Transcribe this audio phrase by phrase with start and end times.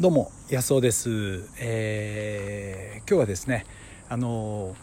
[0.00, 3.66] どうも安尾です、えー、今日はですね
[4.08, 4.76] あの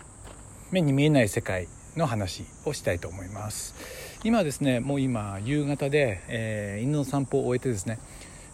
[0.72, 3.76] 目に見えない世界の話をしたいと思います。
[4.26, 7.98] 今ですねもう今夕方で、えー、犬の散歩を終えてですね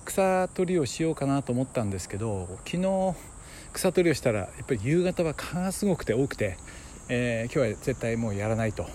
[0.05, 3.15] 草取りをしようかなと思ったんですけど昨日
[3.73, 6.57] 草取りをしたらやっぱり夕方は蚊がすごくて多くて、
[7.09, 8.85] えー、今日は絶対もうやらないと、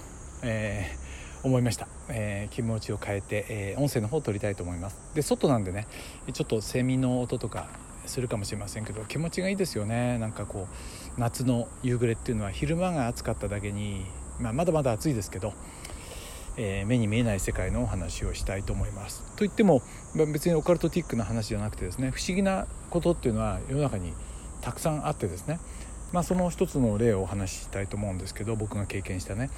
[0.45, 1.06] えー
[1.47, 4.99] 思いました、えー、気持ちを変えて、えー、音声の方を撮りたいと思います。
[5.15, 5.87] で外なんでね
[6.33, 7.69] ちょっとセミの音とか
[8.05, 10.19] するかもしれませんけど気持ちがいいですよね。
[10.19, 10.67] なんかこ
[11.17, 14.07] う夏の夕暮れっていうのは昼間が暑かっただけに、
[14.41, 15.53] まあ、まだまだ暑いですけど、
[16.57, 19.23] えー、目に見えない世界のお話をしたいと思います。
[19.37, 19.83] といっても
[20.15, 24.13] 別にオカルトティックな話じゃなくてですね不思議なことっていうのは世の中に
[24.63, 25.61] たくさんあってですね
[26.13, 29.51] まあ、その一つの例をお話ししたいと思うんですけど僕が経験したね、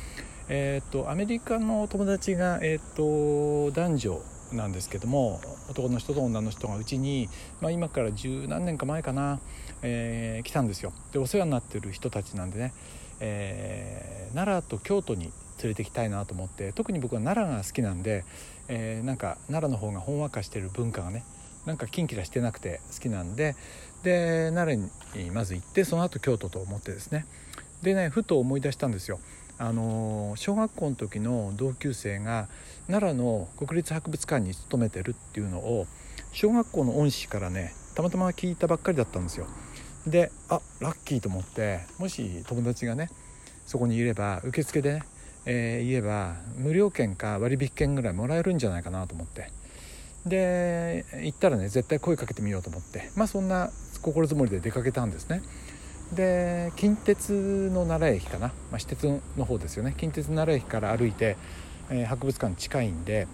[0.48, 4.22] えーと、アメリカの友達が、えーと、男女
[4.52, 7.28] なんですけども男の人と女の人がうちに、
[7.60, 9.40] まあ、今から十何年か前かな、
[9.82, 10.92] えー、来たんですよ。
[11.12, 12.72] でお世話になってる人たちなんでね、
[13.20, 18.24] えー、奈良と京都に連れてきたいなと思って特に僕は奈良が好きなんで、
[18.68, 21.24] えー、なんか奈良の方がほんわかしてる文化がね
[21.66, 23.54] なんかキンキラしてなくて好きなんで
[24.02, 27.26] で奈良にまず行ってその後京都と思ってですね。
[27.82, 29.20] でねふと思い出したんですよ。
[29.58, 32.48] あの小学校の時の同級生が
[32.86, 35.86] 奈良の国立博物館に勤めてるっていうのを
[36.32, 39.46] 小学校の恩師からねたまたま聞いたばっかりだったんですよ。
[40.06, 43.10] であラッキーと思ってもし友達がね
[43.66, 45.02] そこにいれば受付でね、
[45.44, 49.50] えー、言えば無料券か割引券ぐらいもらえるんじゃないかなと思って。
[50.28, 53.10] で行ったらね絶対声かけてみようと思って。
[53.16, 53.70] まあそんな
[54.02, 55.42] 心づもりで出かけたんですね。
[56.12, 59.04] で近鉄の奈良駅かな、まあ、私鉄
[59.36, 59.94] の方ですよね。
[59.96, 61.36] 近鉄奈良駅から歩いて、
[61.90, 63.26] えー、博物館近いんで、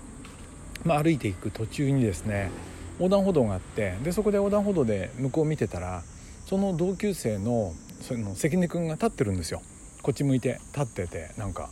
[0.84, 2.50] まあ、歩いていく途中にですね
[2.98, 6.02] 横断歩道があってでそこで横断歩道で向こう見てたら
[6.46, 9.62] その同級生のその関根君が立ってるんですよ。
[10.02, 11.70] こっち向いて立っててなんか、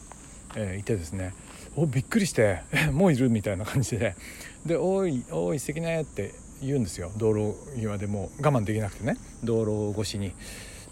[0.57, 1.35] えー、いてですね。
[1.77, 2.61] おびっくりして
[2.93, 4.15] 「もういる?」みたいな感じで
[4.67, 7.11] 「でおいおい関根」って言うんですよ。
[7.17, 9.17] 道路際でも我慢できなくてね。
[9.43, 10.33] 道路越しに。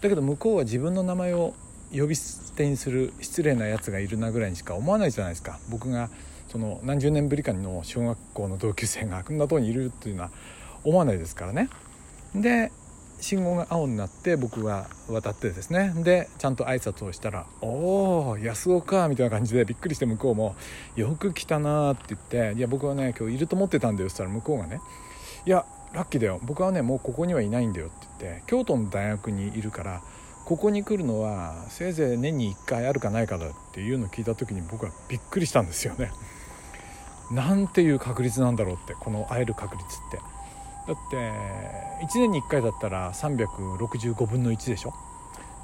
[0.01, 1.53] だけど向こうは自分の名前を
[1.93, 5.59] 呼び捨てにする失礼なやつがいるなぐらいにしか思わないじゃないですか。
[5.69, 6.09] 僕が
[6.49, 10.31] その何十年ぶりかの小学校の同級生がこんなとこにいるっていうのは
[10.83, 11.69] 思わないですからね。
[12.35, 12.71] で
[13.21, 20.55] 信号が青になって僕が渡ってですねでちゃんと挨拶をしたら「おお安尾か」みたいな感じでびっくりして向こうも
[20.97, 22.21] 「よく来たな」って言っ
[22.51, 24.81] て「いや僕はね今日いると思ってたんだよ」っつったら向こうがね
[25.45, 30.01] 「いやラッキーだよ僕はねもうここにはいないんだよ」って言って京都の大学にいるから
[30.45, 36.11] ここに来るのはせいぜい年に1回あるかないかだっていうのを聞いた時に僕はびっくりしたんですよね。
[37.31, 40.40] なんていう確率なんだろうってこの会える確率って。
[40.87, 41.31] だって
[42.05, 44.93] 1年に1回だったら365分の1でしょ？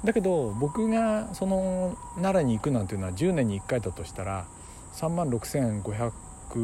[0.04, 4.46] だけど僕がその奈良に行くなんていうのは10年に1回だとしたら
[4.94, 6.12] 3万6500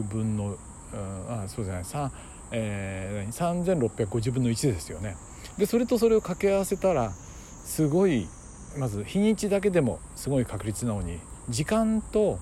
[0.03, 0.56] 分の、うん、
[1.28, 2.10] あそうじゃない3、
[2.53, 5.16] えー、3650分の1ですよね。
[5.59, 8.28] でそれとそれを掛け合わせたらすごい
[8.78, 12.38] まず日にちだけでもすごい確率なのに時間と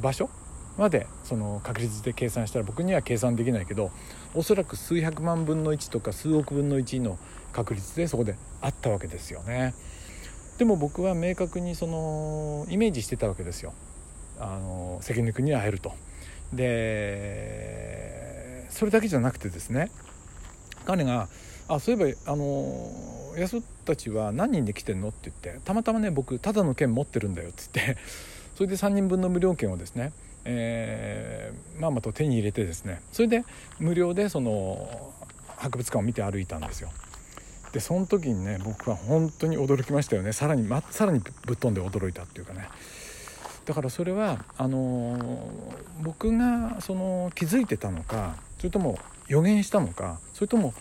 [0.00, 0.30] 場所
[0.76, 3.90] までその確率で計算したら僕には計算できないけど
[4.34, 7.18] おそらく数百万分の1とか数億分の1の
[7.52, 9.74] 確率でそこであったわけですよね。
[10.58, 13.72] でも僕は明確にそのイメージしてたわけですよ。
[14.38, 15.92] あの関根君に会えると。
[16.52, 19.90] でそれだけじゃなくてですね
[20.84, 21.28] 彼が
[21.68, 22.92] 「あそういえばあの
[23.36, 28.00] 安たちは何人で来てんの?」って言って「たまたまね僕ただの券持ってるんだよ」って言って
[28.54, 30.12] それで3人分の無料券をですね
[30.48, 33.44] えー、まあまと手に入れてですねそれで
[33.78, 35.12] 無料でその
[35.56, 36.90] 博物館を見て歩いたんですよ。
[37.72, 42.68] でその時にね僕は本当に驚きましたよねさらに、ま、さらにぶっ飛んで驚いたっていうかね
[43.66, 45.42] だからそれはあのー、
[46.02, 50.72] 僕がその気づいてたのかそれとも予言したのかそれとも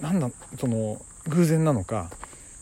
[0.00, 2.10] なんだその偶然なのか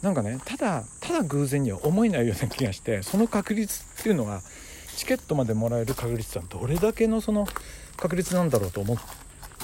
[0.02, 4.42] なんかねただただ偶然には思えないような気がしてその確率っていうのが
[4.94, 7.46] チケットまでもらえる確率はどれだけのその
[7.96, 8.98] 確率なんだろうと思っ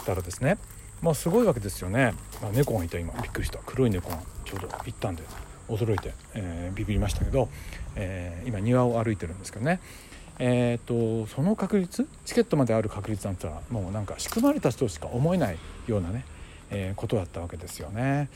[0.04, 0.58] たらですね
[1.02, 3.58] まあすごいわけですよね、まあ、猫がいた今びっくりした。
[3.64, 5.22] 黒い猫がちょうど行ったんで
[5.68, 7.48] 驚いて、えー、ビビりましたけど、
[7.96, 9.80] えー、今庭を歩いてるんですけどね。
[10.42, 16.24] えーと、その確率チケットまである確率なんてのはもうなんか仕組まれた人しか思えないようなね、
[16.70, 18.30] えー、ことだったわけですよね。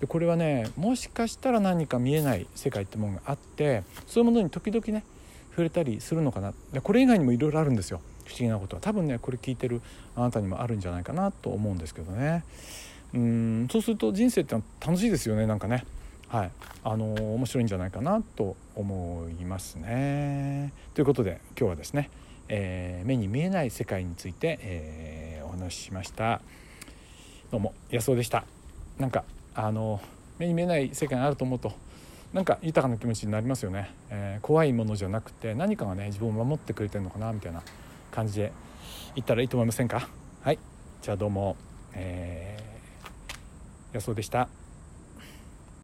[0.00, 5.04] でこれはねもしかしたら何か見えない世界ってものがあってそういうものに時々ね
[5.52, 6.52] 触れたりするのかな。
[6.72, 8.00] でこれ以外にもいろいろあるんですよ。
[8.24, 8.82] 不思議なことは。
[8.82, 9.80] 多分ねこれ聞いてる
[10.16, 12.44] あなたにもあるんじゃないかなと思うんですけどね。
[13.14, 15.84] うんそうすると人生ってのは楽しいですよねなんかね。
[16.28, 16.50] はい。
[16.82, 20.72] あの面白いんじゃないかなと思いますね。
[20.94, 22.08] ということで今日はですね、
[22.48, 26.40] えー、目に見えない世界について、えー、お話ししました。
[27.50, 28.44] どうも安尾でした。
[28.98, 29.24] なんか
[29.54, 30.00] あの
[30.38, 31.74] 目に見えない世界があると思うと
[32.32, 37.62] なんか豊かな気持ちになりますよね、えー、怖いものじゃなくて何かがね自分を守ってくれてるのかなみたいな
[38.10, 38.52] 感じで
[39.14, 40.08] 言ったらいいと思いませんか？
[40.42, 40.58] はい。
[41.02, 41.56] じゃあどうも、
[41.92, 44.48] えー、安尾でした。